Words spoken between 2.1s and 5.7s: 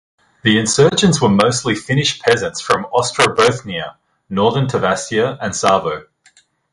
peasants from Ostrobothnia, Northern Tavastia and